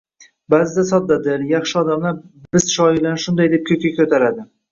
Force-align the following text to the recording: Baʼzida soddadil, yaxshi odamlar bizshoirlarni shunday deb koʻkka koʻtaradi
Baʼzida 0.53 0.85
soddadil, 0.91 1.43
yaxshi 1.51 1.75
odamlar 1.83 2.17
bizshoirlarni 2.57 3.23
shunday 3.27 3.53
deb 3.55 3.65
koʻkka 3.71 3.95
koʻtaradi 4.01 4.49